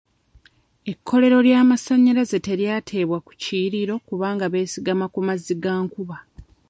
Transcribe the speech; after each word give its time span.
Ekkolero 0.91 1.37
ly'amasanyalaze 1.47 2.37
telyateebwa 2.47 3.17
ku 3.25 3.31
kiyiriro 3.41 3.93
kubanga 4.07 4.45
beesigama 4.53 5.05
ku 5.13 5.19
mazzi 5.27 5.55
ga 5.63 5.73
nkuba. 5.83 6.17